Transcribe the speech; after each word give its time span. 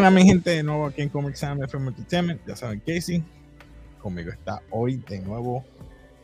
Buenas, 0.00 0.14
mi 0.14 0.24
gente, 0.24 0.48
de 0.48 0.62
nuevo 0.62 0.86
aquí 0.86 1.02
en 1.02 1.10
Comic 1.10 1.34
Sam 1.34 1.62
FM 1.62 1.88
Entertainment. 1.88 2.40
Ya 2.46 2.56
saben, 2.56 2.80
Casey. 2.80 3.22
Conmigo 3.98 4.30
está 4.30 4.62
hoy 4.70 4.96
de 4.96 5.20
nuevo, 5.20 5.62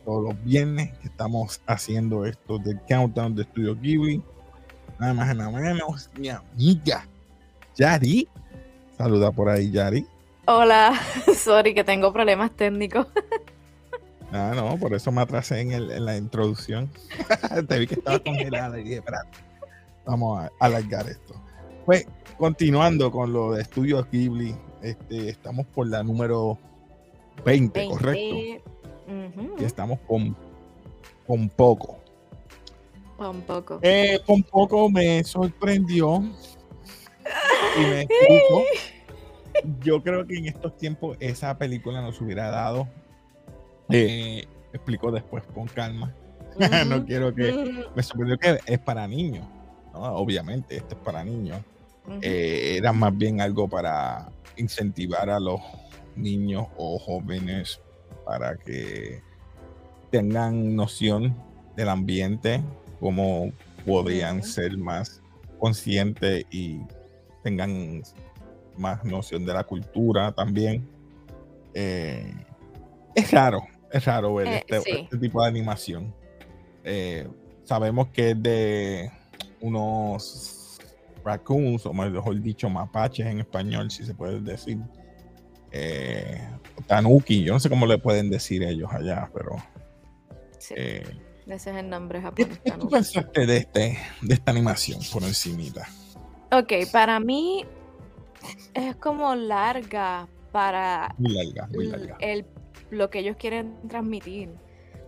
todos 0.03 0.23
los 0.23 0.43
viernes 0.43 0.97
que 0.97 1.09
estamos 1.09 1.61
haciendo 1.67 2.25
esto 2.25 2.57
del 2.57 2.79
Countdown 2.89 3.35
de 3.35 3.43
Studio 3.43 3.75
Ghibli. 3.75 4.23
Nada 4.97 5.13
más 5.13 5.31
y 5.31 5.37
nada 5.37 5.51
menos, 5.51 6.09
mi 6.17 6.29
amiga 6.29 7.07
Yari. 7.75 8.27
Saluda 8.97 9.31
por 9.31 9.47
ahí, 9.47 9.69
Yari. 9.69 10.07
Hola, 10.47 10.99
sorry 11.37 11.75
que 11.75 11.83
tengo 11.83 12.11
problemas 12.11 12.49
técnicos. 12.53 13.05
Ah, 14.31 14.53
no, 14.55 14.75
por 14.79 14.95
eso 14.95 15.11
me 15.11 15.21
atrasé 15.21 15.61
en, 15.61 15.73
el, 15.73 15.91
en 15.91 16.03
la 16.03 16.17
introducción. 16.17 16.89
Te 17.67 17.77
vi 17.77 17.85
que 17.85 17.93
estaba 17.93 18.17
congelada 18.17 18.79
y 18.79 18.85
dije, 18.85 18.95
espérate, 18.95 19.37
vamos 20.03 20.41
a 20.41 20.51
alargar 20.59 21.07
esto. 21.07 21.39
Pues, 21.85 22.07
continuando 22.37 23.11
con 23.11 23.33
lo 23.33 23.53
de 23.53 23.61
Estudio 23.61 24.05
Ghibli, 24.11 24.55
este, 24.81 25.29
estamos 25.29 25.65
por 25.67 25.87
la 25.87 26.03
número 26.03 26.57
20, 27.43 27.87
correcto. 27.87 28.35
Y 29.59 29.63
estamos 29.63 29.99
con, 30.07 30.35
con 31.25 31.49
poco. 31.49 31.99
Con 33.17 33.41
poco. 33.41 33.79
Eh, 33.81 34.19
con 34.25 34.43
poco 34.43 34.89
me 34.89 35.23
sorprendió 35.23 36.23
y 37.77 37.81
me 37.81 38.01
explicó. 38.01 38.63
Yo 39.81 40.03
creo 40.03 40.27
que 40.27 40.37
en 40.37 40.45
estos 40.47 40.77
tiempos 40.77 41.17
esa 41.19 41.57
película 41.57 41.99
nos 42.01 42.21
hubiera 42.21 42.51
dado 42.51 42.87
eh, 43.89 44.45
explico 44.73 45.11
después 45.11 45.43
con 45.53 45.67
calma. 45.67 46.13
no 46.87 47.05
quiero 47.05 47.33
que. 47.33 47.85
Me 47.95 48.03
sorprendió 48.03 48.37
que 48.37 48.59
es 48.65 48.79
para 48.79 49.07
niños. 49.07 49.45
Obviamente, 49.93 50.77
esto 50.77 50.95
es 50.95 51.01
para 51.01 51.23
niños. 51.23 51.59
Eh, 52.21 52.75
era 52.77 52.93
más 52.93 53.15
bien 53.17 53.41
algo 53.41 53.67
para 53.67 54.29
incentivar 54.55 55.29
a 55.29 55.39
los 55.39 55.59
niños 56.15 56.67
o 56.77 56.97
jóvenes 56.97 57.79
para 58.25 58.55
que 58.57 59.21
tengan 60.09 60.75
noción 60.75 61.35
del 61.75 61.89
ambiente, 61.89 62.61
cómo 62.99 63.51
podían 63.85 64.43
ser 64.43 64.77
más 64.77 65.21
conscientes 65.59 66.45
y 66.51 66.81
tengan 67.43 68.03
más 68.77 69.03
noción 69.03 69.45
de 69.45 69.53
la 69.53 69.63
cultura 69.63 70.31
también. 70.31 70.87
Eh, 71.73 72.33
es 73.15 73.31
raro, 73.31 73.61
es 73.91 74.03
raro 74.05 74.35
ver 74.35 74.47
eh, 74.47 74.65
este, 74.67 75.01
este, 75.01 75.17
tipo 75.17 75.41
de 75.41 75.47
animación. 75.47 76.13
Eh, 76.83 77.27
sabemos 77.63 78.09
que 78.09 78.31
es 78.31 78.43
de 78.43 79.11
unos 79.61 80.56
raccoons, 81.23 81.85
o 81.85 81.93
mejor 81.93 82.41
dicho, 82.41 82.69
mapaches 82.69 83.25
en 83.25 83.39
español, 83.39 83.91
si 83.91 84.05
se 84.05 84.13
puede 84.13 84.39
decir. 84.41 84.77
Eh, 85.71 86.41
tanuki, 86.87 87.43
yo 87.43 87.53
no 87.53 87.59
sé 87.59 87.69
cómo 87.69 87.85
le 87.85 87.97
pueden 87.97 88.29
decir 88.29 88.63
ellos 88.63 88.89
allá, 88.91 89.29
pero. 89.33 89.55
ese 90.57 91.03
es 91.47 91.67
el 91.67 91.89
nombre 91.89 92.21
japonés. 92.21 92.59
¿Qué, 92.63 92.71
tú 92.71 92.89
pensaste 92.89 93.45
de, 93.45 93.57
este, 93.57 93.97
de 94.21 94.33
esta 94.33 94.51
animación 94.51 94.99
por 95.11 95.23
encimita? 95.23 95.87
Ok, 96.51 96.73
para 96.91 97.19
mí 97.19 97.65
es 98.73 98.95
como 98.95 99.35
larga 99.35 100.27
para 100.51 101.13
muy 101.17 101.33
larga, 101.33 101.67
muy 101.67 101.87
larga. 101.87 102.17
el 102.19 102.45
lo 102.89 103.09
que 103.09 103.19
ellos 103.19 103.35
quieren 103.37 103.75
transmitir. 103.87 104.49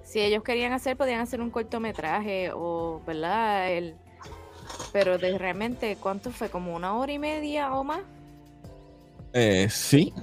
Si 0.03 0.19
ellos 0.19 0.43
querían 0.43 0.73
hacer, 0.73 0.97
podían 0.97 1.21
hacer 1.21 1.41
un 1.41 1.51
cortometraje 1.51 2.51
o, 2.53 3.01
¿verdad? 3.05 3.71
El, 3.71 3.95
pero 4.91 5.17
de 5.17 5.37
realmente, 5.37 5.97
¿cuánto 5.99 6.31
fue? 6.31 6.49
¿Como 6.49 6.75
una 6.75 6.95
hora 6.95 7.11
y 7.11 7.19
media 7.19 7.73
o 7.73 7.83
más? 7.83 8.01
Eh, 9.33 9.67
sí, 9.69 10.13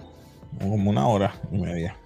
como 0.61 0.91
una 0.91 1.07
hora 1.09 1.35
y 1.53 1.59
media. 1.59 1.97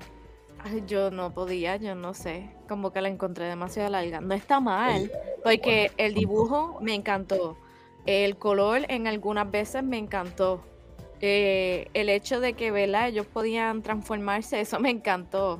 yo 0.86 1.10
no 1.10 1.32
podía, 1.32 1.76
yo 1.76 1.94
no 1.94 2.14
sé, 2.14 2.50
como 2.68 2.92
que 2.92 3.00
la 3.00 3.08
encontré 3.08 3.46
demasiado 3.46 3.88
larga. 3.90 4.20
No 4.20 4.34
está 4.34 4.60
mal, 4.60 5.10
porque 5.42 5.90
el 5.96 6.14
dibujo 6.14 6.78
me 6.80 6.94
encantó. 6.94 7.56
El 8.06 8.36
color 8.36 8.86
en 8.88 9.06
algunas 9.06 9.50
veces 9.50 9.82
me 9.82 9.98
encantó. 9.98 10.60
Eh, 11.22 11.88
el 11.92 12.08
hecho 12.08 12.40
de 12.40 12.54
que 12.54 12.70
¿verdad? 12.70 13.08
ellos 13.08 13.26
podían 13.26 13.82
transformarse, 13.82 14.60
eso 14.60 14.80
me 14.80 14.90
encantó. 14.90 15.58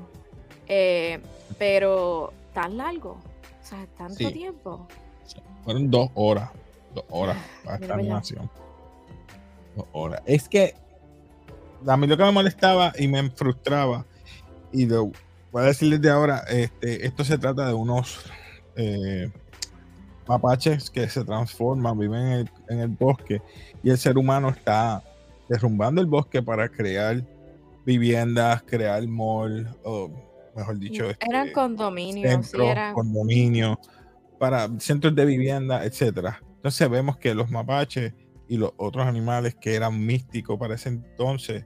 Eh, 0.67 1.21
pero 1.59 2.33
tan 2.55 2.77
largo, 2.77 3.19
o 3.62 3.67
sea, 3.67 3.87
tanto 3.99 4.31
tiempo. 4.31 4.87
Fueron 5.65 5.91
dos 5.91 6.09
horas, 6.15 6.50
dos 6.95 7.05
horas 7.11 7.37
para 7.65 7.77
esta 7.77 7.95
animación. 7.95 8.51
Dos 9.77 9.87
horas. 9.93 10.23
Es 10.27 10.49
que 10.49 10.75
a 11.87 11.97
mí 11.97 12.06
lo 12.06 12.17
que 12.17 12.25
me 12.25 12.33
molestaba 12.33 12.93
y 12.99 13.09
me 13.09 13.31
frustraba, 13.31 14.05
y 14.73 14.87
lo 14.87 15.12
voy 15.53 15.62
a 15.62 15.67
decir 15.67 15.91
desde 15.91 16.11
ahora, 16.11 16.45
este, 16.49 17.06
esto 17.06 17.25
se 17.25 17.39
trata 17.39 17.67
de 17.67 17.75
unos 17.75 18.25
eh, 18.77 19.31
mapaches 20.27 20.91
que 20.91 21.09
se 21.09 21.25
transforman, 21.25 21.99
viven 21.99 22.21
en 22.21 22.33
el, 22.33 22.50
en 22.69 22.81
el 22.81 22.89
bosque, 22.89 23.43
y 23.83 23.91
el 23.91 23.99
ser 23.99 24.19
humano 24.19 24.50
está 24.50 25.03
derrumbando 25.49 26.00
el 26.00 26.06
bosque 26.06 26.43
para 26.43 26.69
crear 26.69 27.25
viviendas, 27.84 28.62
crear 28.62 29.06
mall, 29.09 29.69
o 29.84 30.11
mejor 30.55 30.79
dicho, 30.79 31.09
este, 31.09 31.27
eran 31.29 31.50
condominios, 31.53 32.47
sí, 32.47 32.61
eran... 32.61 32.95
condominios, 32.95 33.79
para 34.39 34.69
centros 34.79 35.15
de 35.15 35.25
vivienda, 35.25 35.84
etcétera. 35.84 36.41
Entonces 36.60 36.91
vemos 36.91 37.16
que 37.16 37.34
los 37.34 37.50
mapaches 37.50 38.12
y 38.48 38.56
los 38.56 38.72
otros 38.76 39.06
animales 39.06 39.54
que 39.54 39.75
eran 39.75 40.04
místicos 40.04 40.59
para 40.59 40.75
ese 40.75 40.91
entonces, 40.91 41.65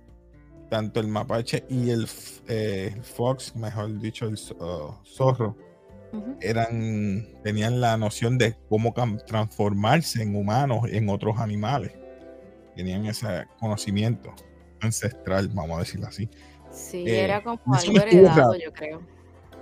tanto 0.70 1.00
el 1.00 1.08
mapache 1.08 1.64
y 1.68 1.90
el, 1.90 2.06
eh, 2.48 2.96
fox, 3.02 3.56
mejor 3.56 3.98
dicho, 4.00 4.26
el 4.26 4.34
uh, 4.34 4.94
zorro, 5.04 5.56
eran, 6.40 7.26
tenían 7.42 7.80
la 7.80 7.96
noción 7.96 8.38
de 8.38 8.56
cómo 8.68 8.94
transformarse 9.26 10.22
en 10.22 10.36
humanos, 10.36 10.82
en 10.88 11.08
otros 11.08 11.38
animales 11.38 11.92
tenían 12.74 13.06
ese 13.06 13.46
conocimiento 13.58 14.34
ancestral, 14.80 15.48
vamos 15.48 15.76
a 15.76 15.80
decirlo 15.80 16.06
así. 16.06 16.28
Sí, 16.70 17.04
eh, 17.06 17.24
era 17.24 17.42
como 17.42 17.74
algo 17.74 18.00
heredado, 18.00 18.56
yo 18.56 18.72
creo. 18.72 19.00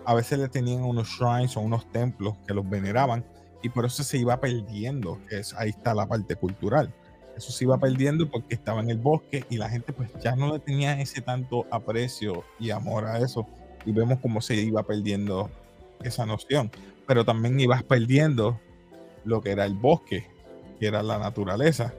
A 0.05 0.15
veces 0.15 0.39
le 0.39 0.49
tenían 0.49 0.83
unos 0.83 1.09
shrines 1.09 1.57
o 1.57 1.61
unos 1.61 1.91
templos 1.93 2.37
que 2.47 2.55
los 2.55 2.69
veneraban 2.69 3.25
y 3.63 3.69
por 3.69 3.85
eso 3.85 4.03
se 4.03 4.19
iba 4.19 4.39
perdiendo, 4.41 5.19
es, 5.31 5.55
ahí 5.55 5.71
está 5.71 5.95
la 5.95 6.07
parte 6.07 6.37
cultural. 6.37 6.93
Eso 7.37 7.51
se 7.51 7.65
iba 7.65 7.79
perdiendo 7.79 8.29
porque 8.29 8.55
estaba 8.55 8.81
en 8.81 8.91
el 8.91 8.99
bosque 8.99 9.45
y 9.49 9.57
la 9.57 9.69
gente 9.69 9.93
pues 9.93 10.11
ya 10.23 10.37
no 10.37 10.53
le 10.53 10.59
tenía 10.59 11.01
ese 11.01 11.23
tanto 11.23 11.67
aprecio 11.71 12.45
y 12.61 12.71
amor 12.71 13.07
a 13.07 13.19
eso. 13.19 13.47
Y 13.87 13.93
vemos 13.93 14.19
cómo 14.21 14.43
se 14.43 14.55
iba 14.57 14.83
perdiendo 14.83 15.51
esa 16.03 16.27
noción. 16.27 16.71
Pero 17.07 17.25
también 17.25 17.59
ibas 17.59 17.83
perdiendo 17.83 18.61
lo 19.25 19.41
que 19.41 19.53
era 19.53 19.65
el 19.65 19.75
bosque, 19.75 20.27
que 20.79 20.87
era 20.87 21.03
la 21.03 21.19
naturaleza 21.19 21.95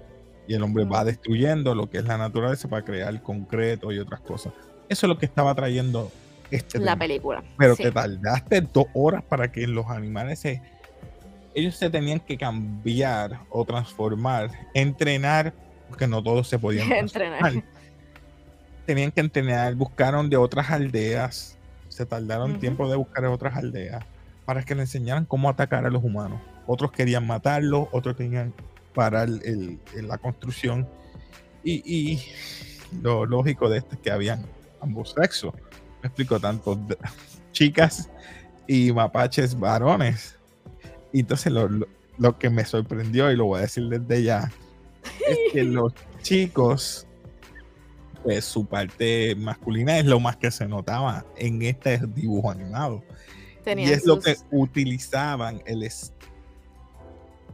y 0.47 0.53
el 0.53 0.63
hombre 0.63 0.83
va 0.85 1.03
destruyendo 1.03 1.73
lo 1.73 1.89
que 1.89 1.99
es 1.99 2.05
la 2.05 2.17
naturaleza 2.17 2.67
para 2.67 2.83
crear 2.83 3.21
concreto 3.21 3.91
y 3.91 3.99
otras 3.99 4.19
cosas. 4.21 4.53
Eso 4.89 5.05
es 5.05 5.09
lo 5.09 5.17
que 5.17 5.25
estaba 5.25 5.55
trayendo 5.55 6.11
este 6.51 6.79
la 6.79 6.97
película. 6.97 7.43
Pero 7.57 7.75
te 7.75 7.91
tardaste 7.91 8.61
dos 8.61 8.85
horas 8.93 9.23
para 9.23 9.51
que 9.51 9.65
los 9.67 9.87
animales 9.87 10.39
se, 10.39 10.61
ellos 11.55 11.75
se 11.75 11.89
tenían 11.89 12.19
que 12.19 12.37
cambiar 12.37 13.41
o 13.49 13.65
transformar, 13.65 14.51
entrenar, 14.73 15.53
porque 15.87 16.07
no 16.07 16.23
todos 16.23 16.47
se 16.47 16.57
podían 16.59 16.91
entrenar. 16.91 17.63
Tenían 18.85 19.11
que 19.11 19.21
entrenar, 19.21 19.75
buscaron 19.75 20.29
de 20.29 20.37
otras 20.37 20.69
aldeas, 20.69 21.57
se 21.87 22.05
tardaron 22.05 22.59
tiempo 22.59 22.89
de 22.89 22.95
buscar 22.95 23.25
otras 23.25 23.55
aldeas 23.55 24.03
para 24.45 24.63
que 24.63 24.75
le 24.75 24.81
enseñaran 24.81 25.25
cómo 25.25 25.49
atacar 25.49 25.85
a 25.85 25.89
los 25.89 26.03
humanos. 26.03 26.41
Otros 26.67 26.91
querían 26.91 27.25
matarlos, 27.25 27.87
otros 27.91 28.15
tenían 28.15 28.53
para 28.93 29.23
el, 29.23 29.79
la 29.93 30.17
construcción. 30.17 30.87
Y, 31.63 32.19
lo 33.01 33.25
lógico 33.25 33.69
de 33.69 33.79
esto 33.79 33.95
es 33.95 34.01
que 34.01 34.11
habían 34.11 34.45
ambos 34.81 35.15
sexos. 35.19 35.53
Me 36.01 36.07
explico, 36.07 36.39
tanto 36.39 36.79
chicas 37.51 38.09
y 38.67 38.91
mapaches 38.91 39.57
varones. 39.57 40.37
Y 41.13 41.21
entonces 41.21 41.53
lo, 41.53 42.37
que 42.39 42.49
me 42.49 42.65
sorprendió, 42.65 43.31
y 43.31 43.37
lo 43.37 43.45
voy 43.45 43.59
a 43.59 43.61
decir 43.61 43.87
desde 43.87 44.23
ya, 44.23 44.51
es 45.27 45.37
que 45.53 45.63
los 45.63 45.93
chicos, 46.21 47.07
pues 48.23 48.43
su 48.43 48.65
parte 48.65 49.35
masculina 49.35 49.97
es 49.99 50.05
lo 50.05 50.19
más 50.19 50.35
que 50.35 50.51
se 50.51 50.67
notaba 50.67 51.25
en 51.37 51.61
este 51.61 51.99
dibujo 52.07 52.51
animado. 52.51 53.03
y 53.65 53.83
es 53.83 54.05
lo 54.05 54.19
que 54.19 54.35
utilizaban 54.51 55.61
el, 55.65 55.83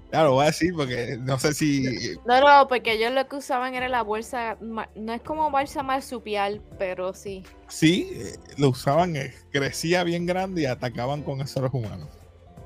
Claro, 0.09 0.33
voy 0.33 0.44
a 0.44 0.47
decir 0.47 0.73
porque 0.73 1.17
no 1.19 1.38
sé 1.38 1.53
si. 1.53 1.83
No, 2.25 2.41
no, 2.41 2.67
porque 2.67 2.94
ellos 2.94 3.11
lo 3.11 3.27
que 3.27 3.35
usaban 3.35 3.75
era 3.75 3.88
la 3.89 4.01
bolsa. 4.01 4.57
No 4.59 5.13
es 5.13 5.21
como 5.21 5.51
bolsa 5.51 5.83
marsupial, 5.83 6.61
pero 6.79 7.13
sí. 7.13 7.44
Sí, 7.67 8.09
eh, 8.13 8.35
lo 8.57 8.69
usaban, 8.69 9.15
eh, 9.15 9.35
crecía 9.51 10.03
bien 10.03 10.25
grande 10.25 10.63
y 10.63 10.65
atacaban 10.65 11.21
con 11.21 11.38
los 11.38 11.56
humanos. 11.56 12.09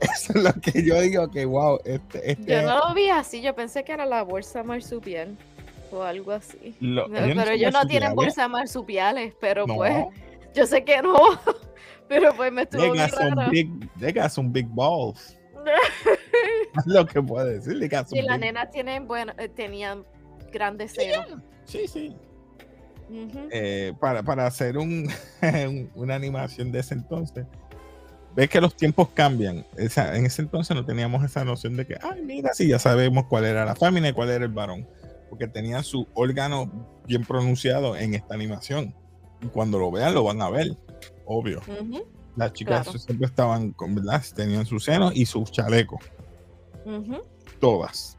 Eso 0.03 0.33
es 0.35 0.43
lo 0.43 0.53
que 0.53 0.83
yo 0.83 0.99
digo 1.01 1.29
que, 1.29 1.45
wow. 1.45 1.79
Este, 1.85 2.31
este 2.31 2.51
yo 2.51 2.61
no 2.61 2.87
lo 2.87 2.93
vi 2.93 3.09
así, 3.09 3.41
yo 3.41 3.55
pensé 3.55 3.83
que 3.83 3.91
era 3.91 4.05
la 4.05 4.23
bolsa 4.23 4.63
marsupial. 4.63 5.37
o 5.91 6.03
algo 6.03 6.31
así. 6.31 6.75
pero 6.79 7.51
ellos 7.51 7.71
no 7.73 7.85
tienen 7.85 8.15
bolsa 8.15 8.47
marsupiales, 8.47 9.33
pero 9.39 9.65
pues 9.65 10.05
yo 10.53 10.65
sé 10.65 10.83
que 10.83 11.01
no. 11.01 11.15
pero 12.07 12.33
pues 12.35 12.51
me 12.51 12.63
estuvo 12.63 12.81
they 12.81 12.89
got, 12.89 13.09
some 13.11 13.49
big, 13.49 13.99
they 13.99 14.11
got 14.11 14.29
some 14.29 14.49
big 14.49 14.67
balls. 14.67 15.37
lo 16.85 17.05
que 17.05 17.21
puedo 17.21 17.45
decir. 17.45 17.77
Y 18.11 18.21
las 18.21 18.39
nenas 18.39 18.69
tienen, 18.69 19.07
bueno, 19.07 19.33
eh, 19.37 19.47
tenían 19.47 20.05
grandes 20.51 20.91
senos. 20.91 21.41
Sí, 21.65 21.87
sí. 21.87 22.15
Eh, 23.51 23.93
para, 23.99 24.23
para, 24.23 24.47
hacer 24.47 24.77
un, 24.79 25.07
una 25.95 26.15
animación 26.15 26.71
de 26.71 26.79
ese 26.79 26.95
entonces, 26.95 27.45
ves 28.35 28.49
que 28.49 28.61
los 28.61 28.75
tiempos 28.75 29.09
cambian. 29.13 29.65
en 29.77 30.25
ese 30.25 30.41
entonces 30.41 30.75
no 30.75 30.85
teníamos 30.85 31.23
esa 31.23 31.43
noción 31.45 31.75
de 31.75 31.85
que, 31.85 31.97
ay, 32.01 32.21
mira, 32.23 32.53
sí, 32.53 32.67
ya 32.67 32.79
sabemos 32.79 33.25
cuál 33.25 33.45
era 33.45 33.65
la 33.65 33.75
fémina 33.75 34.09
y 34.09 34.13
cuál 34.13 34.29
era 34.29 34.45
el 34.45 34.51
varón, 34.51 34.87
porque 35.29 35.47
tenían 35.47 35.83
su 35.83 36.07
órgano 36.13 36.69
bien 37.05 37.23
pronunciado 37.25 37.95
en 37.95 38.13
esta 38.13 38.33
animación. 38.33 38.93
Y 39.41 39.47
cuando 39.47 39.77
lo 39.79 39.91
vean, 39.91 40.13
lo 40.13 40.23
van 40.23 40.41
a 40.41 40.49
ver, 40.49 40.75
obvio. 41.25 41.61
Las 42.35 42.53
chicas 42.53 42.87
siempre 43.05 43.27
estaban, 43.27 43.71
con, 43.71 43.93
¿verdad? 43.95 44.23
Tenían 44.35 44.65
sus 44.65 44.85
senos 44.85 45.15
y 45.15 45.25
sus 45.25 45.51
chalecos. 45.51 46.03
Todas. 47.59 48.17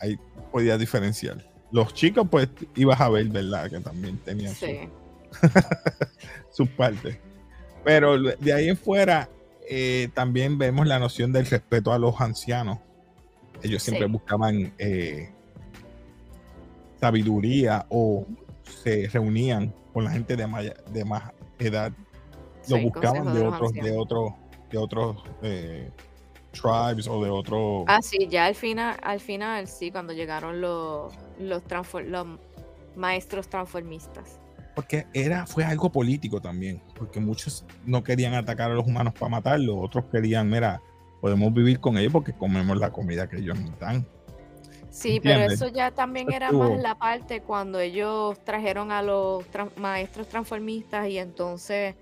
Ahí 0.00 0.18
podía 0.50 0.78
diferenciar. 0.78 1.44
Los 1.70 1.92
chicos, 1.92 2.26
pues, 2.30 2.48
ibas 2.76 3.00
a 3.00 3.08
ver, 3.08 3.26
¿verdad? 3.28 3.68
Que 3.68 3.80
también 3.80 4.16
tenían 4.18 4.54
sus 6.52 6.68
partes. 6.76 7.18
Pero 7.84 8.18
de 8.18 8.52
ahí 8.52 8.68
en 8.68 8.76
fuera, 8.76 9.28
eh, 9.68 10.08
también 10.14 10.58
vemos 10.58 10.86
la 10.86 10.98
noción 10.98 11.32
del 11.32 11.46
respeto 11.46 11.92
a 11.92 11.98
los 11.98 12.20
ancianos. 12.20 12.78
Ellos 13.62 13.82
siempre 13.82 14.06
buscaban 14.06 14.74
eh, 14.78 15.30
sabiduría 17.00 17.86
o 17.88 18.26
se 18.82 19.08
reunían 19.12 19.72
con 19.92 20.04
la 20.04 20.10
gente 20.10 20.36
de, 20.36 20.74
de 20.90 21.04
más 21.04 21.32
edad. 21.58 21.92
Lo 22.68 22.78
buscaban 22.80 23.34
de 23.34 23.46
otros, 23.46 23.72
de 23.72 23.96
otros, 23.96 24.32
de 24.70 24.78
otros 24.78 25.16
eh, 25.42 25.90
tribes 26.52 27.06
o 27.06 27.22
de 27.22 27.30
otros. 27.30 27.84
Ah, 27.86 28.00
sí, 28.02 28.26
ya 28.28 28.46
al 28.46 28.54
final, 28.54 28.96
al 29.02 29.20
final, 29.20 29.66
sí, 29.68 29.90
cuando 29.90 30.12
llegaron 30.12 30.60
los, 30.60 31.12
los, 31.38 31.62
los 32.06 32.26
maestros 32.96 33.48
transformistas 33.48 34.40
porque 34.74 35.06
era, 35.12 35.46
fue 35.46 35.64
algo 35.64 35.90
político 35.90 36.40
también, 36.40 36.82
porque 36.96 37.20
muchos 37.20 37.64
no 37.84 38.02
querían 38.02 38.34
atacar 38.34 38.70
a 38.70 38.74
los 38.74 38.86
humanos 38.86 39.14
para 39.14 39.28
matarlos, 39.28 39.76
otros 39.78 40.04
querían, 40.10 40.48
mira, 40.48 40.80
podemos 41.20 41.52
vivir 41.54 41.80
con 41.80 41.96
ellos 41.96 42.12
porque 42.12 42.32
comemos 42.32 42.76
la 42.78 42.90
comida 42.90 43.28
que 43.28 43.38
ellos 43.38 43.58
nos 43.58 43.78
dan. 43.78 44.06
Sí, 44.90 45.20
pero 45.20 45.40
eso 45.52 45.66
ya 45.68 45.90
también 45.90 46.32
era 46.32 46.52
más 46.52 46.80
la 46.80 46.94
parte 46.94 47.40
cuando 47.40 47.80
ellos 47.80 48.38
trajeron 48.44 48.92
a 48.92 49.02
los 49.02 49.44
maestros 49.76 50.28
transformistas 50.28 51.08
y 51.08 51.18
entonces 51.18 51.96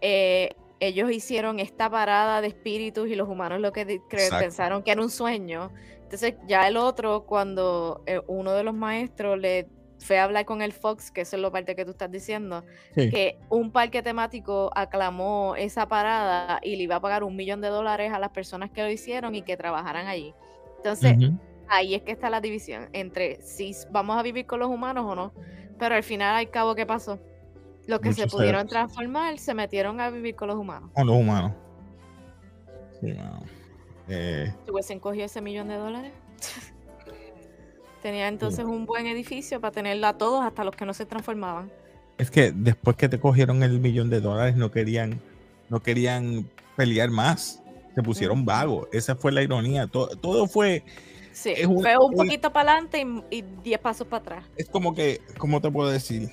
eh, 0.00 0.50
ellos 0.80 1.12
hicieron 1.12 1.60
esta 1.60 1.88
parada 1.88 2.40
de 2.40 2.48
espíritus 2.48 3.08
y 3.08 3.14
los 3.14 3.28
humanos 3.28 3.60
lo 3.60 3.72
que 3.72 4.00
pensaron 4.10 4.82
que 4.82 4.90
era 4.90 5.00
un 5.00 5.10
sueño. 5.10 5.70
Entonces 6.02 6.34
ya 6.48 6.66
el 6.66 6.76
otro, 6.76 7.24
cuando 7.26 8.02
eh, 8.06 8.20
uno 8.26 8.52
de 8.54 8.64
los 8.64 8.74
maestros 8.74 9.38
le 9.38 9.68
fue 10.02 10.18
a 10.18 10.24
hablar 10.24 10.44
con 10.44 10.62
el 10.62 10.72
Fox, 10.72 11.10
que 11.10 11.22
eso 11.22 11.36
es 11.36 11.42
lo 11.42 11.50
parte 11.50 11.74
que 11.76 11.84
tú 11.84 11.92
estás 11.92 12.10
diciendo, 12.10 12.64
que 12.94 13.38
un 13.48 13.70
parque 13.70 14.02
temático 14.02 14.70
aclamó 14.74 15.54
esa 15.56 15.86
parada 15.88 16.60
y 16.62 16.76
le 16.76 16.84
iba 16.84 16.96
a 16.96 17.00
pagar 17.00 17.24
un 17.24 17.36
millón 17.36 17.60
de 17.60 17.68
dólares 17.68 18.12
a 18.12 18.18
las 18.18 18.30
personas 18.30 18.70
que 18.70 18.82
lo 18.82 18.90
hicieron 18.90 19.34
y 19.34 19.42
que 19.42 19.56
trabajaran 19.56 20.06
allí. 20.06 20.34
Entonces, 20.76 21.16
ahí 21.68 21.94
es 21.94 22.02
que 22.02 22.12
está 22.12 22.28
la 22.28 22.40
división 22.40 22.88
entre 22.92 23.40
si 23.42 23.74
vamos 23.90 24.16
a 24.18 24.22
vivir 24.22 24.46
con 24.46 24.60
los 24.60 24.68
humanos 24.68 25.04
o 25.06 25.14
no. 25.14 25.32
Pero 25.78 25.94
al 25.94 26.02
final, 26.02 26.36
al 26.36 26.50
cabo, 26.50 26.74
¿qué 26.74 26.86
pasó? 26.86 27.18
Los 27.86 28.00
que 28.00 28.12
se 28.12 28.26
pudieron 28.26 28.66
transformar 28.66 29.38
se 29.38 29.54
metieron 29.54 30.00
a 30.00 30.10
vivir 30.10 30.34
con 30.34 30.48
los 30.48 30.56
humanos. 30.56 30.90
Con 30.94 31.06
los 31.06 31.16
humanos. 31.16 31.52
Sí, 33.00 33.14
eh... 34.08 34.52
hubiesen 34.70 35.00
cogido 35.00 35.26
ese 35.26 35.40
millón 35.40 35.68
de 35.68 35.74
dólares? 35.74 36.12
Tenía 38.02 38.26
entonces 38.26 38.64
un 38.64 38.84
buen 38.84 39.06
edificio 39.06 39.60
para 39.60 39.70
tenerla 39.70 40.08
a 40.10 40.18
todos, 40.18 40.44
hasta 40.44 40.64
los 40.64 40.74
que 40.74 40.84
no 40.84 40.92
se 40.92 41.06
transformaban. 41.06 41.70
Es 42.18 42.32
que 42.32 42.50
después 42.50 42.96
que 42.96 43.08
te 43.08 43.20
cogieron 43.20 43.62
el 43.62 43.78
millón 43.78 44.10
de 44.10 44.20
dólares, 44.20 44.56
no 44.56 44.72
querían, 44.72 45.20
no 45.68 45.80
querían 45.80 46.50
pelear 46.76 47.10
más. 47.10 47.62
Se 47.94 48.02
pusieron 48.02 48.44
vagos. 48.44 48.88
Esa 48.92 49.14
fue 49.14 49.30
la 49.30 49.42
ironía. 49.42 49.86
Todo, 49.86 50.08
todo 50.16 50.48
fue. 50.48 50.82
Sí, 51.30 51.54
fue 51.64 51.96
un 51.96 52.14
poquito 52.14 52.52
para 52.52 52.72
adelante 52.72 53.06
y, 53.30 53.44
diez 53.62 53.78
pasos 53.78 54.06
para 54.08 54.20
atrás. 54.20 54.44
Es 54.56 54.68
como 54.68 54.94
que, 54.94 55.20
¿cómo 55.38 55.60
te 55.60 55.70
puedo 55.70 55.88
decir? 55.88 56.28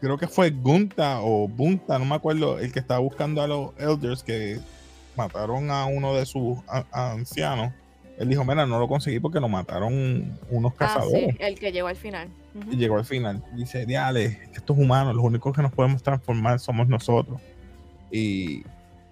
Creo 0.00 0.16
que 0.16 0.26
fue 0.28 0.50
Gunta 0.50 1.20
o 1.20 1.46
Bunta, 1.46 1.98
no 1.98 2.04
me 2.06 2.14
acuerdo, 2.14 2.58
el 2.58 2.72
que 2.72 2.80
estaba 2.80 3.00
buscando 3.00 3.42
a 3.42 3.46
los 3.46 3.70
elders 3.78 4.22
que 4.22 4.58
mataron 5.16 5.70
a 5.70 5.86
uno 5.86 6.14
de 6.14 6.26
sus 6.26 6.58
ancianos 6.90 7.72
él 8.18 8.28
dijo, 8.28 8.44
mira, 8.44 8.66
no 8.66 8.78
lo 8.78 8.86
conseguí 8.86 9.18
porque 9.18 9.40
lo 9.40 9.48
mataron 9.48 10.38
unos 10.50 10.72
ah, 10.74 10.76
cazadores. 10.78 11.36
el 11.38 11.58
que 11.58 11.72
llegó 11.72 11.88
al 11.88 11.96
final. 11.96 12.28
Llegó 12.70 12.96
al 12.96 13.04
final. 13.04 13.44
Dice, 13.54 13.86
diale, 13.86 14.48
estos 14.54 14.76
humanos, 14.78 15.14
los 15.16 15.24
únicos 15.24 15.54
que 15.54 15.62
nos 15.62 15.72
podemos 15.72 16.02
transformar 16.02 16.60
somos 16.60 16.86
nosotros. 16.86 17.40
Y, 18.10 18.62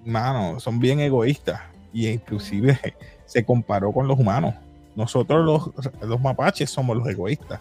mano, 0.05 0.61
son 0.61 0.79
bien 0.79 1.01
egoístas. 1.01 1.61
Y 1.93 2.09
inclusive 2.09 2.79
se 3.27 3.45
comparó 3.45 3.93
con 3.93 4.07
los 4.07 4.19
humanos. 4.19 4.55
Nosotros 4.95 5.45
los, 5.45 5.93
los 6.03 6.21
mapaches 6.21 6.71
somos 6.71 6.97
los 6.97 7.09
egoístas. 7.09 7.61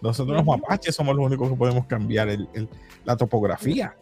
Nosotros 0.00 0.36
los 0.36 0.46
mapaches 0.46 0.94
somos 0.94 1.16
los 1.16 1.26
únicos 1.26 1.48
que 1.50 1.56
podemos 1.56 1.86
cambiar 1.86 2.28
el, 2.28 2.68
la 3.04 3.16
topografía. 3.16 3.96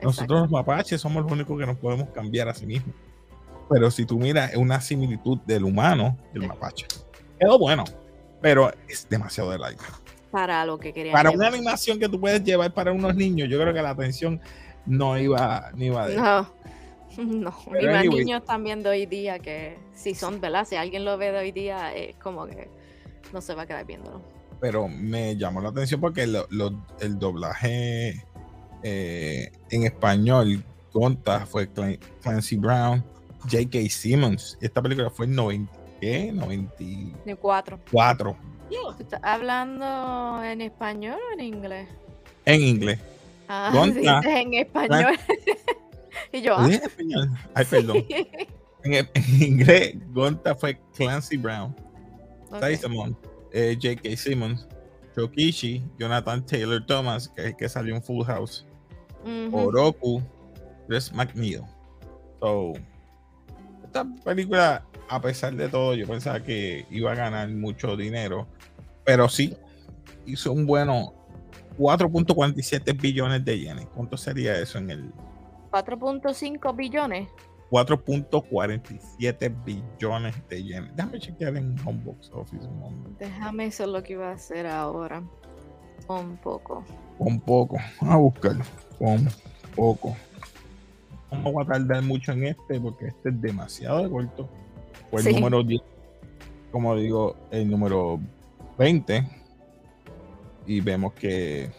Nosotros 0.00 0.42
los 0.42 0.50
mapaches 0.50 1.00
somos 1.00 1.24
los 1.24 1.32
únicos 1.32 1.58
que 1.58 1.66
nos 1.66 1.76
podemos 1.76 2.08
cambiar 2.10 2.48
a 2.48 2.54
sí 2.54 2.64
mismos. 2.64 2.94
Pero 3.72 3.90
si 3.90 4.04
tú 4.04 4.18
miras, 4.18 4.54
una 4.56 4.80
similitud 4.80 5.38
del 5.46 5.64
humano 5.64 6.18
y 6.34 6.38
el 6.38 6.46
mapache. 6.46 6.86
Quedó 7.40 7.58
bueno, 7.58 7.84
pero 8.40 8.70
es 8.86 9.08
demasiado 9.08 9.50
de 9.50 9.58
like. 9.58 9.82
Para 10.30 10.64
lo 10.66 10.78
que 10.78 10.92
quería. 10.92 11.12
Para 11.12 11.30
una 11.30 11.48
animación 11.48 11.98
que 11.98 12.08
tú 12.08 12.20
puedes 12.20 12.44
llevar 12.44 12.72
para 12.74 12.92
unos 12.92 13.14
niños, 13.14 13.48
yo 13.48 13.58
creo 13.58 13.72
que 13.72 13.82
la 13.82 13.90
atención 13.90 14.40
no 14.84 15.18
iba, 15.18 15.70
ni 15.74 15.86
iba 15.86 16.06
de. 16.06 16.16
No, 16.16 16.48
no. 17.18 17.54
y 17.80 17.86
más 17.86 18.04
niños 18.04 18.44
también 18.44 18.82
de 18.82 18.90
hoy 18.90 19.06
día 19.06 19.38
que 19.38 19.78
si 19.94 20.14
son, 20.14 20.40
¿verdad? 20.40 20.66
Si 20.66 20.76
alguien 20.76 21.04
lo 21.04 21.16
ve 21.16 21.32
de 21.32 21.38
hoy 21.38 21.52
día, 21.52 21.94
es 21.94 22.16
como 22.16 22.46
que 22.46 22.68
no 23.32 23.40
se 23.40 23.54
va 23.54 23.62
a 23.62 23.66
quedar 23.66 23.86
viéndolo. 23.86 24.20
Pero 24.60 24.86
me 24.86 25.36
llamó 25.36 25.60
la 25.60 25.70
atención 25.70 26.00
porque 26.00 26.22
el 26.22 27.18
doblaje 27.18 28.24
eh, 28.82 29.50
en 29.70 29.84
español, 29.84 30.62
Conta, 30.92 31.46
fue 31.46 31.68
Clancy 32.20 32.56
Brown 32.56 33.04
J.K. 33.50 33.88
Simmons. 33.90 34.58
Esta 34.60 34.82
película 34.82 35.10
fue 35.10 35.26
en 35.26 35.34
90, 35.34 35.72
¿qué? 36.00 36.32
94. 36.32 37.80
4. 37.90 38.36
¿Estás 38.98 39.20
hablando 39.22 40.42
en 40.44 40.60
español 40.60 41.18
o 41.30 41.32
en 41.34 41.40
inglés? 41.40 41.88
En 42.44 42.60
inglés. 42.62 42.98
Ah, 43.48 43.70
dices 43.86 44.24
en 44.24 44.54
español. 44.54 45.18
y 46.32 46.40
yo, 46.40 46.56
ah. 46.56 46.66
en 46.66 46.72
español? 46.72 47.30
Ay, 47.54 47.64
perdón. 47.64 48.04
en, 48.84 49.08
inglés, 49.40 49.96
Gonta 50.12 50.54
fue 50.54 50.80
Clancy 50.96 51.36
Brown. 51.36 51.74
Okay. 52.50 52.78
Eh, 53.52 53.76
J.K. 53.80 54.16
Simmons, 54.16 54.66
Chokishi, 55.14 55.82
Jonathan 55.98 56.44
Taylor 56.44 56.84
Thomas, 56.86 57.28
que 57.28 57.42
es 57.42 57.46
el 57.48 57.56
que 57.56 57.68
salió 57.68 57.94
en 57.94 58.02
Full 58.02 58.24
House, 58.24 58.66
Oroku, 59.52 60.22
Chris 60.86 61.12
McNeil. 61.12 61.62
So, 62.40 62.74
esta 63.92 64.06
película, 64.24 64.84
a 65.08 65.20
pesar 65.20 65.54
de 65.54 65.68
todo, 65.68 65.94
yo 65.94 66.06
pensaba 66.06 66.40
que 66.42 66.86
iba 66.90 67.12
a 67.12 67.14
ganar 67.14 67.48
mucho 67.50 67.94
dinero, 67.96 68.46
pero 69.04 69.28
sí, 69.28 69.54
hizo 70.24 70.50
un 70.52 70.66
bueno 70.66 71.12
4.47 71.78 72.98
billones 72.98 73.44
de 73.44 73.60
yenes. 73.60 73.86
¿Cuánto 73.94 74.16
sería 74.16 74.58
eso 74.58 74.78
en 74.78 74.90
el? 74.90 75.12
4.5 75.70 76.74
billones. 76.74 77.28
4.47 77.70 79.64
billones 79.64 80.34
de 80.48 80.62
yenes. 80.62 80.96
Déjame 80.96 81.18
chequear 81.18 81.56
en 81.56 81.76
Homebox 81.84 82.30
Office 82.32 82.66
un 82.66 82.78
momento. 82.78 83.10
Déjame 83.18 83.66
eso 83.66 83.86
lo 83.86 84.02
que 84.02 84.14
iba 84.14 84.30
a 84.30 84.32
hacer 84.32 84.66
ahora. 84.66 85.22
Un 86.08 86.36
poco. 86.38 86.84
Un 87.18 87.40
poco. 87.40 87.76
Vamos 88.00 88.14
a 88.14 88.18
buscarlo. 88.18 88.64
Un 88.98 89.28
poco 89.74 90.16
no 91.32 91.52
voy 91.52 91.64
a 91.64 91.66
tardar 91.66 92.02
mucho 92.02 92.32
en 92.32 92.44
este 92.44 92.80
porque 92.80 93.06
este 93.08 93.30
es 93.30 93.40
demasiado 93.40 94.10
corto. 94.10 94.48
Fue 95.10 95.20
el 95.20 95.34
número 95.34 95.62
10, 95.62 95.82
como 96.70 96.96
digo, 96.96 97.36
el 97.50 97.70
número 97.70 98.20
20. 98.78 99.26
Y 100.66 100.80
vemos 100.80 101.12
que 101.14 101.70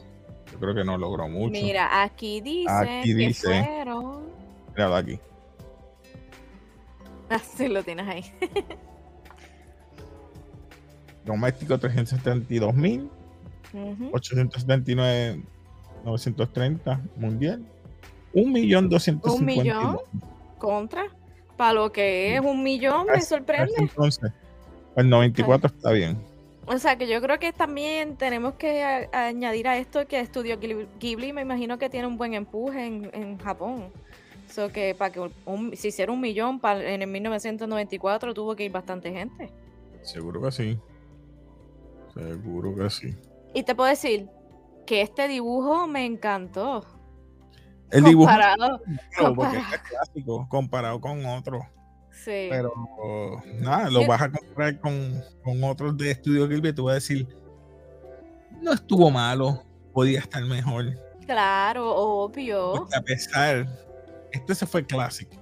yo 0.52 0.60
creo 0.60 0.76
que 0.76 0.84
no 0.84 0.98
logró 0.98 1.28
mucho. 1.28 1.52
Mira, 1.52 2.04
aquí 2.04 2.42
dice, 2.42 2.70
aquí 2.70 3.14
dice 3.14 3.48
que 3.48 3.64
fueron... 3.64 4.24
Mira 4.76 4.98
aquí. 4.98 5.20
Ah, 7.30 7.40
sí, 7.40 7.68
lo 7.68 7.82
tienes 7.84 8.08
ahí. 8.08 8.24
doméstico 11.26 11.78
372 11.78 12.74
mil, 12.74 13.10
879 14.12 15.42
930 16.04 17.02
mundial, 17.18 17.66
un 18.34 18.52
millón 18.52 18.90
doscientos 18.90 19.34
Un 19.34 19.46
millón 19.46 20.00
contra, 20.58 21.06
para 21.58 21.74
lo 21.74 21.92
que 21.92 22.36
es 22.36 22.42
un 22.42 22.64
millón, 22.64 23.08
me 23.08 23.22
sorprende. 23.22 23.74
Entonces, 23.78 24.32
el 24.96 25.10
94 25.10 25.68
está 25.68 25.92
bien. 25.92 26.18
O 26.66 26.78
sea, 26.78 26.98
que 26.98 27.08
yo 27.08 27.22
creo 27.22 27.40
que 27.40 27.52
también 27.52 28.16
tenemos 28.16 28.54
que 28.54 29.10
añadir 29.12 29.68
a 29.68 29.78
esto 29.78 30.08
que 30.08 30.20
Estudio 30.20 30.58
Ghibli, 30.60 31.34
me 31.34 31.42
imagino 31.42 31.78
que 31.78 31.90
tiene 31.90 32.08
un 32.08 32.18
buen 32.18 32.34
empuje 32.34 32.86
en, 32.86 33.38
Japón. 33.38 33.92
So 34.50 34.72
que 34.72 34.96
para 34.96 35.12
que 35.12 35.30
si 35.76 35.88
hiciera 35.90 36.12
un 36.12 36.22
millón 36.22 36.62
en 36.64 37.02
el 37.02 37.08
1994 37.08 38.34
tuvo 38.34 38.56
que 38.56 38.66
ir 38.66 38.72
bastante 38.72 39.12
gente. 39.12 39.50
Seguro 40.04 40.42
que 40.42 40.52
sí. 40.52 40.80
Seguro 42.14 42.76
que 42.76 42.90
sí. 42.90 43.16
Y 43.54 43.64
te 43.64 43.76
puedo 43.76 43.90
decir 43.90 44.30
que 44.86 45.02
este 45.02 45.28
dibujo 45.28 45.88
me 45.88 46.06
encantó. 46.06 46.86
El 47.94 48.04
dibujo 48.04 48.28
comparado, 48.28 48.82
clásico 49.88 50.48
comparado 50.50 51.00
con 51.00 51.26
otro. 51.26 51.62
Sí. 52.12 52.48
Pero 52.50 52.74
nada, 53.60 53.90
lo 53.90 54.06
vas 54.08 54.22
a 54.22 54.32
comparar 54.32 54.80
con, 54.80 55.24
con 55.44 55.64
otros 55.64 55.98
de 55.98 56.12
Estudio 56.12 56.48
Gilbert 56.48 56.76
tú 56.76 56.86
vas 56.86 56.92
a 56.92 56.96
decir, 56.96 57.28
no 58.62 58.74
estuvo 58.74 59.12
malo, 59.12 59.64
podía 59.94 60.20
estar 60.20 60.44
mejor. 60.44 60.98
Claro, 61.26 61.96
obvio. 61.96 62.88
a 62.94 63.02
pesar, 63.02 63.68
este 64.32 64.56
se 64.56 64.66
fue 64.66 64.86
clásico, 64.86 65.36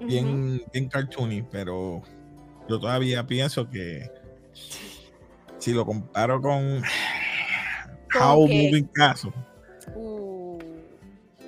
bien, 0.00 0.62
bien 0.72 0.88
cartoony, 0.88 1.42
pero 1.50 2.02
yo 2.68 2.80
todavía 2.80 3.26
pienso 3.26 3.68
que 3.68 4.10
si 5.58 5.72
lo 5.72 5.86
comparo 5.86 6.40
con 6.40 6.82
How 8.20 8.40
Moving 8.40 8.88
Castle, 8.92 9.32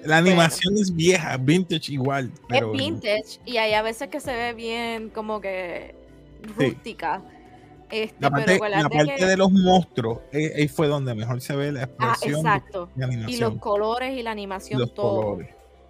la 0.05 0.19
animación 0.19 0.77
es 0.77 0.95
vieja, 0.95 1.37
vintage 1.37 1.93
igual. 1.93 2.31
es 2.49 2.73
vintage 2.73 3.41
y 3.45 3.57
hay 3.57 3.75
a 3.75 3.83
veces 3.83 4.09
que 4.09 4.21
se 4.21 4.35
ve 4.35 4.53
bien 4.53 5.11
como 5.11 5.41
que 5.41 5.95
rústica. 6.57 7.23
Este, 7.91 8.17
la 8.19 8.31
parte, 8.31 8.59
la 8.59 8.89
parte 8.89 9.27
de 9.27 9.37
los 9.37 9.53
monstruos, 9.53 10.21
eh, 10.33 10.53
ahí 10.57 10.69
fue 10.69 10.89
donde 10.89 11.15
mejor 11.15 11.41
se 11.41 11.55
ve 11.55 11.71
la 11.71 11.85
expresión. 11.85 12.47
Ah, 12.47 12.57
exacto. 12.57 12.89
Y 13.29 13.37
los 13.37 13.57
colores 13.59 14.19
y 14.19 14.23
la 14.23 14.31
animación, 14.31 14.89
todo. 14.95 15.39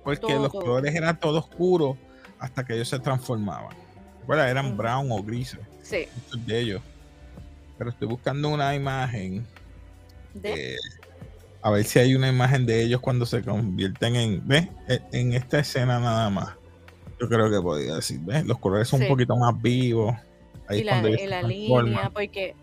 Porque 0.02 0.34
los 0.34 0.50
colores 0.50 0.94
eran 0.94 1.18
todos 1.18 1.44
oscuros 1.44 1.96
hasta 2.38 2.64
que 2.64 2.74
ellos 2.74 2.88
se 2.88 2.98
transformaban. 2.98 3.74
Bueno, 4.26 4.42
eran 4.42 4.76
brown 4.76 5.10
o 5.12 5.22
grises. 5.22 5.60
Sí. 5.82 6.06
de 6.46 6.60
ellos. 6.60 6.82
Pero 7.78 7.90
estoy 7.90 8.08
buscando 8.08 8.48
una 8.48 8.74
imagen. 8.74 9.46
De 10.34 10.76
a 11.64 11.70
ver 11.70 11.84
si 11.84 11.98
hay 11.98 12.14
una 12.14 12.28
imagen 12.28 12.66
de 12.66 12.82
ellos 12.82 13.00
cuando 13.00 13.24
se 13.24 13.42
convierten 13.42 14.16
en, 14.16 14.46
¿ves? 14.46 14.68
E, 14.86 15.00
en 15.12 15.32
esta 15.32 15.60
escena 15.60 15.98
nada 15.98 16.28
más. 16.28 16.50
Yo 17.18 17.26
creo 17.26 17.50
que 17.50 17.58
podría 17.58 17.94
decir, 17.94 18.20
¿ves? 18.20 18.44
Los 18.44 18.58
colores 18.58 18.86
son 18.86 19.00
un 19.00 19.08
poquito 19.08 19.34
más 19.34 19.60
vivos. 19.62 20.14
Ahí 20.68 20.80
y 20.80 20.84
la, 20.84 21.00
la 21.00 21.42
línea, 21.42 22.10
porque 22.10 22.54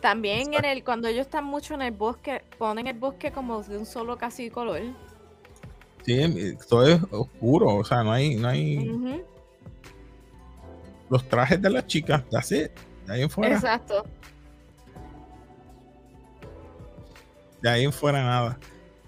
también 0.00 0.52
en 0.52 0.64
el, 0.64 0.82
cuando 0.82 1.06
ellos 1.06 1.26
están 1.26 1.44
mucho 1.44 1.74
en 1.74 1.82
el 1.82 1.92
bosque, 1.92 2.42
ponen 2.58 2.88
el 2.88 2.98
bosque 2.98 3.30
como 3.30 3.62
de 3.62 3.78
un 3.78 3.86
solo 3.86 4.18
casi 4.18 4.50
color. 4.50 4.80
Sí, 6.04 6.56
todo 6.68 6.88
es 6.88 7.00
oscuro, 7.12 7.76
o 7.76 7.84
sea, 7.84 8.02
no 8.02 8.10
hay, 8.10 8.34
no 8.34 8.48
hay. 8.48 9.22
Los 11.08 11.28
trajes 11.28 11.62
de 11.62 11.70
las 11.70 11.86
chicas, 11.86 12.24
así, 12.36 12.66
ahí 13.06 13.28
fuera. 13.28 13.54
Exacto. 13.54 14.04
De 17.62 17.68
ahí 17.68 17.84
en 17.84 17.92
fuera 17.92 18.22
nada. 18.22 18.58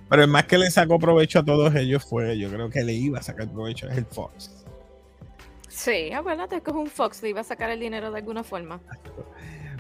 Pero 0.08 0.24
el 0.24 0.28
más 0.28 0.44
que 0.44 0.58
le 0.58 0.70
sacó 0.70 0.98
provecho 0.98 1.38
a 1.38 1.44
todos 1.44 1.74
ellos 1.74 2.04
fue, 2.04 2.38
yo 2.38 2.50
creo 2.50 2.68
que 2.68 2.84
le 2.84 2.92
iba 2.92 3.18
a 3.18 3.22
sacar 3.22 3.48
provecho, 3.48 3.88
es 3.88 3.96
el 3.96 4.04
Fox. 4.04 4.50
Sí, 5.68 6.12
acuérdate 6.12 6.60
que 6.60 6.70
es 6.70 6.76
un 6.76 6.86
Fox, 6.86 7.22
le 7.22 7.30
iba 7.30 7.40
a 7.40 7.44
sacar 7.44 7.70
el 7.70 7.80
dinero 7.80 8.10
de 8.10 8.18
alguna 8.18 8.44
forma. 8.44 8.80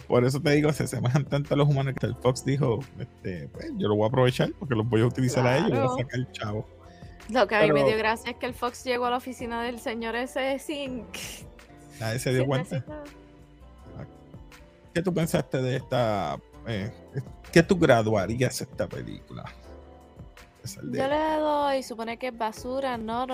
Por 0.08 0.24
eso 0.24 0.40
te 0.40 0.50
digo, 0.52 0.72
se 0.72 0.84
asemejan 0.84 1.26
tanto 1.26 1.52
a 1.52 1.56
los 1.56 1.68
humanos 1.68 1.94
que 2.00 2.06
el 2.06 2.14
Fox 2.16 2.44
dijo, 2.44 2.80
este, 2.98 3.48
pues, 3.48 3.72
yo 3.76 3.88
lo 3.88 3.96
voy 3.96 4.04
a 4.04 4.08
aprovechar 4.08 4.52
porque 4.58 4.74
los 4.74 4.88
voy 4.88 5.02
a 5.02 5.06
utilizar 5.06 5.46
a 5.46 5.58
ellos 5.58 5.70
y 5.70 5.74
voy 5.74 5.84
a 5.84 6.02
sacar 6.02 6.18
el 6.18 6.32
chavo. 6.32 6.66
Lo 7.28 7.46
que 7.46 7.54
a 7.54 7.62
mí 7.62 7.72
me 7.72 7.84
dio 7.84 7.96
gracia 7.96 8.30
es 8.32 8.36
que 8.38 8.46
el 8.46 8.54
Fox 8.54 8.84
llegó 8.84 9.06
a 9.06 9.10
la 9.10 9.16
oficina 9.18 9.62
del 9.62 9.78
señor 9.80 10.16
ese 10.16 10.58
sin... 10.58 11.04
Nadie 12.00 12.18
se 12.18 12.30
dio 12.34 12.46
cuenta. 12.46 12.84
¿Qué 14.94 15.02
tú 15.02 15.14
pensaste 15.14 15.62
de 15.62 15.76
esta 15.76 16.38
eh, 16.66 16.92
¿Qué 17.52 17.62
tú 17.62 17.76
graduarías 17.76 18.60
esta 18.60 18.88
película? 18.88 19.44
Yo 20.64 21.08
le 21.08 21.36
doy, 21.40 21.82
supone 21.82 22.18
que 22.18 22.28
es 22.28 22.38
basura, 22.38 22.96
no, 22.96 23.26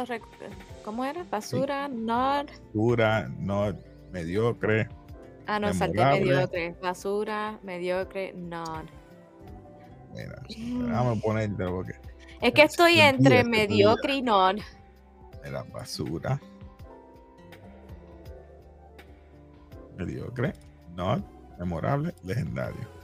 ¿cómo 0.84 1.04
era? 1.04 1.24
Basura, 1.24 1.86
no. 1.86 2.44
Basura, 2.72 3.28
no, 3.38 3.76
mediocre. 4.10 4.88
Ah, 5.46 5.58
no, 5.58 5.72
salté 5.74 6.04
mediocre. 6.04 6.74
Basura, 6.82 7.58
mediocre, 7.62 8.32
no. 8.34 8.64
Mira, 10.14 10.42
déjame 10.48 11.20
ponerte 11.20 11.64
porque. 11.66 11.92
Es 12.40 12.52
que 12.52 12.62
estoy 12.62 13.00
entre 13.00 13.44
mediocre 13.44 14.14
y 14.14 14.22
no. 14.22 14.50
Era 15.44 15.62
basura. 15.64 16.40
Mediocre, 19.96 20.54
no, 20.96 21.22
memorable, 21.58 22.14
legendario. 22.22 22.97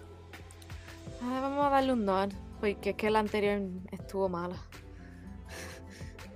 Ah, 1.26 1.40
vamos 1.40 1.64
a 1.64 1.70
darle 1.70 1.92
un 1.94 2.04
nod, 2.04 2.30
porque 2.60 2.90
es 2.90 2.96
que 2.96 3.08
la 3.08 3.20
anterior 3.20 3.62
estuvo 3.92 4.28
mala. 4.28 4.56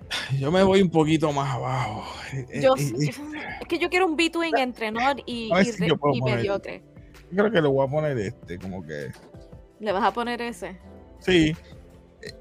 Yo 0.41 0.51
me 0.51 0.63
voy 0.63 0.81
un 0.81 0.89
poquito 0.89 1.31
más 1.31 1.55
abajo. 1.55 2.05
Eh, 2.33 2.47
eh, 2.51 2.67
eh, 2.79 3.11
es 3.61 3.69
que 3.69 3.79
yo 3.79 3.91
quiero 3.91 4.07
un 4.07 4.17
between 4.17 4.57
entre 4.57 4.91
nod 4.91 5.19
y, 5.27 5.51
mediocre. 6.25 6.83
Yo 7.31 7.37
creo 7.37 7.51
que 7.51 7.61
le 7.61 7.69
voy 7.69 7.87
a 7.87 7.91
poner 7.91 8.19
este, 8.19 8.59
como 8.59 8.83
que. 8.87 9.11
¿Le 9.81 9.93
vas 9.93 10.05
a 10.05 10.13
poner 10.13 10.41
ese? 10.41 10.79
Sí. 11.21 11.55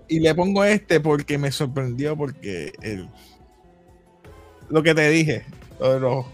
Y 0.07 0.21
le 0.21 0.33
pongo 0.33 0.63
este 0.63 1.01
porque 1.01 1.37
me 1.37 1.51
sorprendió 1.51 2.15
porque 2.15 2.71
el, 2.81 3.09
lo 4.69 4.81
que 4.81 4.95
te 4.95 5.09
dije, 5.09 5.45
lo 5.79 5.93
de 5.93 5.99
los 5.99 6.25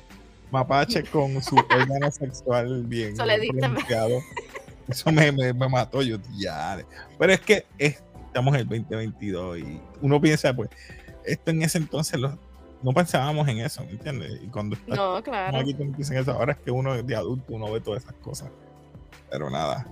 mapaches 0.51 1.09
con 1.09 1.41
su 1.41 1.55
órgano 1.75 2.11
sexual 2.11 2.83
bien 2.83 3.15
pronunciado. 3.15 4.19
Eso 4.87 5.11
me, 5.11 5.31
me, 5.31 5.53
mató 5.53 6.01
yo, 6.01 6.17
ya. 6.37 6.77
Pero 7.17 7.33
es 7.33 7.39
que 7.39 7.65
estamos 7.77 8.53
en 8.55 8.61
el 8.61 8.67
2022 8.67 9.59
y 9.59 9.81
uno 10.01 10.19
piensa, 10.19 10.53
pues, 10.53 10.69
esto 11.25 11.51
en 11.51 11.63
ese 11.63 11.77
entonces 11.77 12.19
no 12.19 12.91
pensábamos 12.91 13.47
en 13.47 13.59
eso, 13.59 13.83
¿me 13.85 13.91
entiendes? 13.91 14.41
Y 14.43 14.47
cuando 14.47 14.75
no, 14.87 15.23
claro. 15.23 15.57
aquí 15.57 15.73
dicen 15.97 16.17
eso, 16.17 16.33
ahora 16.33 16.53
es 16.53 16.59
que 16.59 16.71
uno 16.71 17.01
de 17.01 17.15
adulto 17.15 17.53
uno 17.53 17.71
ve 17.71 17.79
todas 17.79 18.03
esas 18.03 18.15
cosas. 18.15 18.49
Pero 19.31 19.49
nada. 19.49 19.87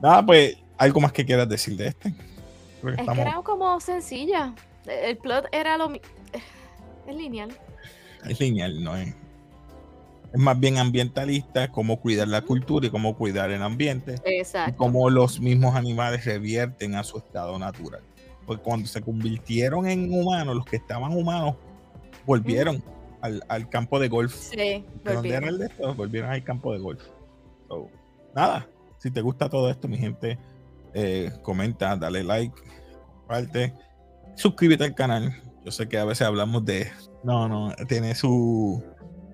Nada, 0.00 0.26
pues, 0.26 0.56
algo 0.76 1.00
más 1.00 1.12
que 1.12 1.24
quieras 1.24 1.48
decir 1.48 1.76
de 1.76 1.88
este. 1.88 2.08
es 2.08 2.96
que 2.96 3.20
era 3.20 3.40
como 3.44 3.80
sencilla. 3.80 4.54
El 4.86 5.16
plot 5.18 5.46
era 5.52 5.76
lo. 5.76 5.92
Es 7.06 7.16
lineal. 7.16 7.56
Es 8.24 8.40
lineal, 8.40 8.82
no 8.82 8.96
es 8.96 9.14
es 10.32 10.40
más 10.40 10.58
bien 10.58 10.78
ambientalista, 10.78 11.68
cómo 11.70 12.00
cuidar 12.00 12.28
la 12.28 12.42
cultura 12.42 12.86
y 12.86 12.90
cómo 12.90 13.16
cuidar 13.16 13.50
el 13.50 13.62
ambiente. 13.62 14.16
Exacto. 14.24 14.70
Y 14.70 14.76
cómo 14.76 15.10
los 15.10 15.40
mismos 15.40 15.76
animales 15.76 16.24
revierten 16.24 16.94
a 16.94 17.04
su 17.04 17.18
estado 17.18 17.58
natural. 17.58 18.00
Porque 18.46 18.62
cuando 18.62 18.88
se 18.88 19.02
convirtieron 19.02 19.86
en 19.86 20.12
humanos, 20.12 20.56
los 20.56 20.64
que 20.64 20.76
estaban 20.76 21.12
humanos 21.12 21.56
volvieron 22.24 22.82
al, 23.20 23.68
campo 23.68 24.00
de 24.00 24.08
golf. 24.08 24.34
Sí, 24.34 24.84
volvieron. 25.04 25.48
el 25.48 25.58
de 25.58 25.66
esto? 25.66 25.94
Volvieron 25.94 26.30
al 26.30 26.42
campo 26.42 26.72
de 26.72 26.78
golf. 26.78 27.02
nada, 28.34 28.66
si 28.98 29.10
te 29.10 29.20
gusta 29.20 29.48
todo 29.48 29.70
esto, 29.70 29.86
mi 29.86 29.98
gente, 29.98 30.38
eh, 30.94 31.30
comenta, 31.42 31.94
dale 31.96 32.24
like, 32.24 32.54
parte, 33.28 33.74
suscríbete 34.34 34.84
al 34.84 34.94
canal. 34.94 35.40
Yo 35.64 35.70
sé 35.70 35.88
que 35.88 35.98
a 35.98 36.04
veces 36.04 36.26
hablamos 36.26 36.64
de... 36.64 36.90
No, 37.22 37.48
no, 37.48 37.72
tiene 37.86 38.16
su 38.16 38.82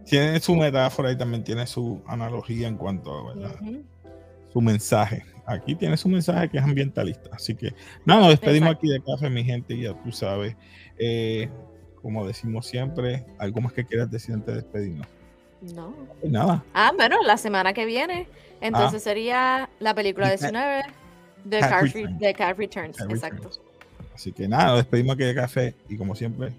tiene 0.08 0.40
su 0.40 0.54
metáfora 0.54 1.12
y 1.12 1.16
también 1.16 1.44
tiene 1.44 1.66
su 1.66 2.02
analogía 2.06 2.68
en 2.68 2.76
cuanto 2.76 3.30
a 3.30 3.34
su 4.52 4.60
mensaje. 4.60 5.24
Aquí 5.46 5.74
tiene 5.74 5.96
su 5.96 6.08
mensaje 6.08 6.48
que 6.48 6.58
es 6.58 6.64
ambientalista. 6.64 7.30
Así 7.32 7.54
que 7.54 7.74
nada, 8.04 8.20
nos 8.20 8.30
despedimos 8.30 8.70
aquí 8.70 8.88
de 8.88 9.00
café, 9.00 9.30
mi 9.30 9.44
gente, 9.44 9.74
y 9.74 9.82
ya 9.82 9.94
tú 9.94 10.12
sabes. 10.12 10.56
Eh, 10.98 11.48
como 12.02 12.26
decimos 12.26 12.66
siempre, 12.66 13.24
¿algo 13.38 13.60
más 13.60 13.72
que 13.72 13.84
quieras 13.84 14.10
decir 14.10 14.34
antes 14.34 14.54
de 14.54 14.62
despedirnos? 14.62 15.06
No. 15.74 15.94
Pues 16.20 16.32
nada. 16.32 16.64
Ah, 16.74 16.92
bueno, 16.94 17.16
la 17.24 17.36
semana 17.36 17.72
que 17.72 17.86
viene. 17.86 18.28
Entonces 18.60 19.02
ah. 19.02 19.04
sería 19.04 19.70
la 19.80 19.94
película 19.94 20.28
19 20.28 20.82
de 21.44 22.34
Car, 22.36 22.56
Returns. 22.56 23.00
Exacto. 23.00 23.50
Así 24.14 24.32
que 24.32 24.48
nada, 24.48 24.66
nos 24.68 24.76
despedimos 24.78 25.14
aquí 25.14 25.24
de 25.24 25.34
café 25.34 25.74
y 25.88 25.96
como 25.96 26.14
siempre. 26.14 26.52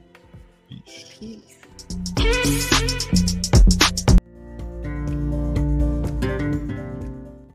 Peace. 0.68 1.40